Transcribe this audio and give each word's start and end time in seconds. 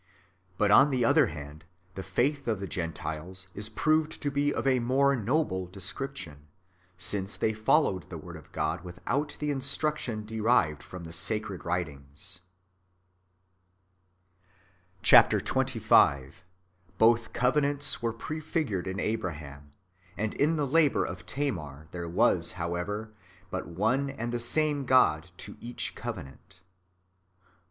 But, 0.57 0.71
on 0.71 0.89
the 0.89 1.05
other 1.05 1.27
hand, 1.27 1.63
the 1.93 2.01
faith 2.01 2.47
of 2.47 2.59
the 2.59 2.65
Gentiles 2.65 3.49
is 3.53 3.69
proved 3.69 4.19
to 4.23 4.31
be 4.31 4.51
of 4.51 4.65
a 4.65 4.79
more 4.79 5.15
noble 5.15 5.67
description, 5.67 6.47
since 6.97 7.37
they 7.37 7.53
followed 7.53 8.09
the 8.09 8.17
word 8.17 8.35
of 8.35 8.51
God 8.51 8.83
without 8.83 9.37
the 9.39 9.51
instruction 9.51 10.25
[derived] 10.25 10.81
from 10.81 11.03
the 11.03 11.13
[sacred] 11.13 11.63
writings 11.65 12.39
{sine 15.03 15.03
insiructione 15.03 15.03
literarum). 15.03 15.03
Chap. 15.03 15.29
xxv.— 15.29 16.33
Bo'h 16.99 17.31
covenants 17.31 17.97
u'cre 18.01 18.17
'prefirjured 18.17 18.87
in 18.87 18.97
Ahraham, 18.97 19.73
and 20.17 20.33
in 20.33 20.55
the 20.55 20.65
lahour 20.67 21.05
of 21.05 21.27
Tamar; 21.27 21.87
there 21.91 22.09
icas, 22.09 22.53
hoicevei'y 22.53 23.11
but 23.51 23.67
one 23.67 24.09
and 24.09 24.33
the 24.33 24.39
same 24.39 24.87
God 24.87 25.29
to 25.37 25.57
each 25.59 25.93
covenant. 25.93 26.61